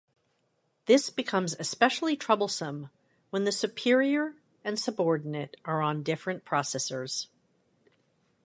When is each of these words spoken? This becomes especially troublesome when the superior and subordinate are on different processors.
This 0.87 1.11
becomes 1.11 1.55
especially 1.59 2.17
troublesome 2.17 2.89
when 3.29 3.43
the 3.43 3.51
superior 3.51 4.33
and 4.63 4.79
subordinate 4.79 5.57
are 5.63 5.83
on 5.83 6.01
different 6.01 6.43
processors. 6.43 7.27